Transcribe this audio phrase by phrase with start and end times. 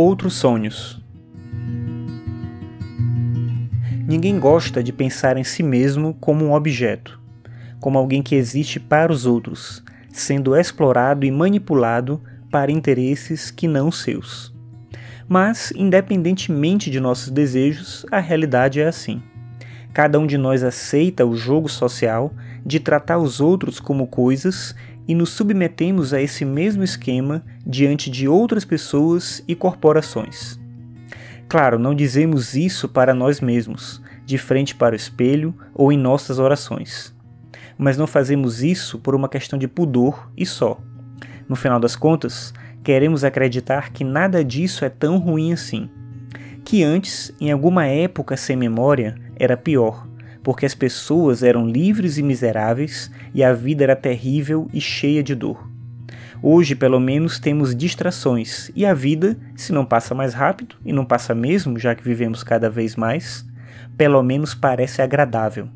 [0.00, 1.02] Outros sonhos.
[4.06, 7.20] Ninguém gosta de pensar em si mesmo como um objeto,
[7.80, 9.82] como alguém que existe para os outros,
[10.12, 14.54] sendo explorado e manipulado para interesses que não seus.
[15.26, 19.20] Mas, independentemente de nossos desejos, a realidade é assim.
[19.92, 22.32] Cada um de nós aceita o jogo social
[22.64, 24.76] de tratar os outros como coisas
[25.08, 30.60] e nos submetemos a esse mesmo esquema diante de outras pessoas e corporações.
[31.48, 36.38] Claro, não dizemos isso para nós mesmos, de frente para o espelho ou em nossas
[36.38, 37.16] orações.
[37.78, 40.78] Mas não fazemos isso por uma questão de pudor e só.
[41.48, 42.52] No final das contas,
[42.84, 45.88] queremos acreditar que nada disso é tão ruim assim.
[46.64, 50.07] Que antes, em alguma época sem memória, era pior,
[50.48, 55.34] porque as pessoas eram livres e miseráveis e a vida era terrível e cheia de
[55.34, 55.68] dor.
[56.42, 61.04] Hoje, pelo menos, temos distrações e a vida, se não passa mais rápido, e não
[61.04, 63.44] passa mesmo, já que vivemos cada vez mais,
[63.94, 65.68] pelo menos parece agradável.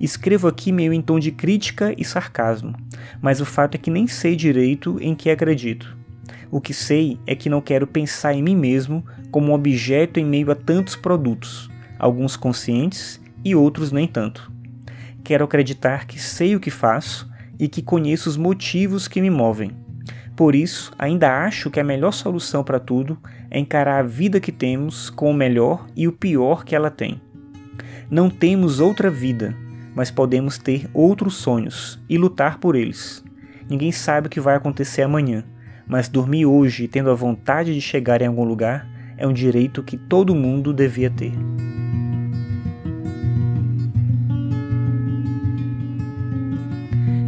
[0.00, 2.74] Escrevo aqui meio em tom de crítica e sarcasmo,
[3.22, 5.96] mas o fato é que nem sei direito em que acredito.
[6.50, 10.24] O que sei é que não quero pensar em mim mesmo como um objeto em
[10.24, 14.50] meio a tantos produtos, alguns conscientes e outros nem tanto.
[15.22, 19.70] Quero acreditar que sei o que faço e que conheço os motivos que me movem.
[20.36, 23.18] Por isso, ainda acho que a melhor solução para tudo
[23.50, 27.20] é encarar a vida que temos com o melhor e o pior que ela tem.
[28.10, 29.56] Não temos outra vida,
[29.94, 33.24] mas podemos ter outros sonhos e lutar por eles.
[33.68, 35.44] Ninguém sabe o que vai acontecer amanhã,
[35.86, 39.96] mas dormir hoje tendo a vontade de chegar em algum lugar é um direito que
[39.96, 41.32] todo mundo devia ter.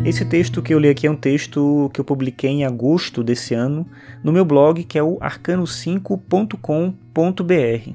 [0.06, 3.54] Esse texto que eu li aqui é um texto que eu publiquei em agosto desse
[3.54, 3.84] ano
[4.22, 7.90] no meu blog, que é o arcano5.com.br.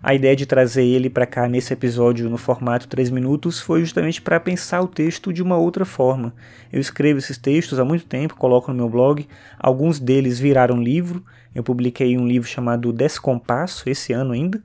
[0.00, 4.22] A ideia de trazer ele para cá nesse episódio no formato 3 minutos foi justamente
[4.22, 6.32] para pensar o texto de uma outra forma.
[6.72, 9.26] Eu escrevo esses textos há muito tempo, coloco no meu blog,
[9.58, 11.24] alguns deles viraram livro.
[11.52, 14.62] Eu publiquei um livro chamado Descompasso esse ano ainda,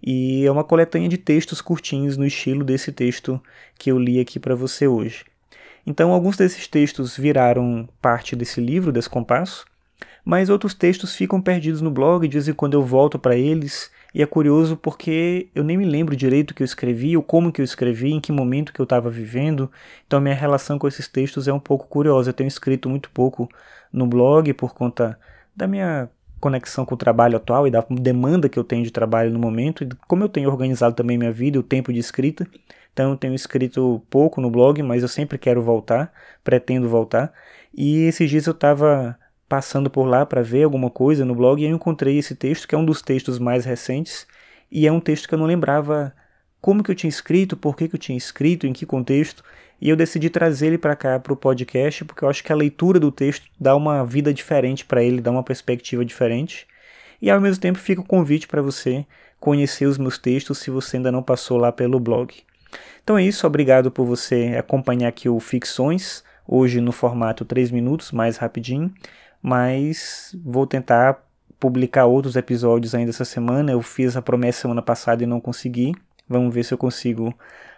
[0.00, 3.42] e é uma coletânea de textos curtinhos no estilo desse texto
[3.76, 5.24] que eu li aqui para você hoje.
[5.86, 9.64] Então, alguns desses textos viraram parte desse livro, Descompasso,
[10.24, 13.90] mas outros textos ficam perdidos no blog, de vez em quando eu volto para eles,
[14.12, 17.52] e é curioso porque eu nem me lembro direito o que eu escrevi, ou como
[17.52, 19.70] que eu escrevi, em que momento que eu estava vivendo,
[20.06, 22.30] então minha relação com esses textos é um pouco curiosa.
[22.30, 23.48] Eu tenho escrito muito pouco
[23.92, 25.18] no blog por conta
[25.54, 26.08] da minha
[26.40, 29.84] conexão com o trabalho atual e da demanda que eu tenho de trabalho no momento,
[29.84, 32.46] e como eu tenho organizado também minha vida, o tempo de escrita,
[32.96, 36.10] então eu tenho escrito pouco no blog, mas eu sempre quero voltar,
[36.42, 37.30] pretendo voltar.
[37.76, 41.66] E esses dias eu estava passando por lá para ver alguma coisa no blog e
[41.66, 44.26] eu encontrei esse texto, que é um dos textos mais recentes,
[44.72, 46.14] e é um texto que eu não lembrava
[46.58, 49.44] como que eu tinha escrito, por que, que eu tinha escrito, em que contexto,
[49.78, 52.56] e eu decidi trazer ele para cá para o podcast, porque eu acho que a
[52.56, 56.66] leitura do texto dá uma vida diferente para ele, dá uma perspectiva diferente,
[57.20, 59.04] e ao mesmo tempo fica o convite para você
[59.38, 62.45] conhecer os meus textos se você ainda não passou lá pelo blog.
[63.02, 68.12] Então é isso, obrigado por você acompanhar aqui o Ficções, hoje no formato 3 minutos,
[68.12, 68.92] mais rapidinho,
[69.42, 71.24] mas vou tentar
[71.58, 73.72] publicar outros episódios ainda essa semana.
[73.72, 75.94] Eu fiz a promessa semana passada e não consegui.
[76.28, 77.32] Vamos ver se eu consigo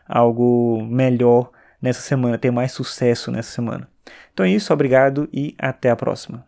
[0.09, 3.89] algo melhor nessa semana, ter mais sucesso nessa semana.
[4.33, 6.45] Então é isso, obrigado e até a próxima.